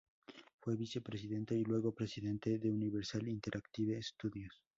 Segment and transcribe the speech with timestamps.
[0.61, 4.59] Fue vicepresidente y luego presidente de Universal Interactive Studios.